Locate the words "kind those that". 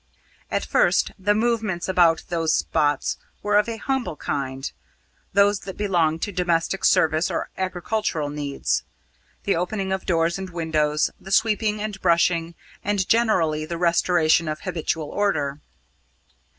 4.15-5.77